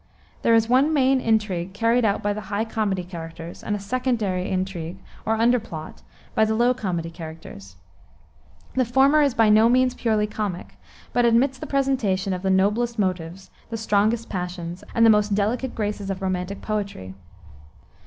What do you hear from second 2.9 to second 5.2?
characters, and a secondary intrigue,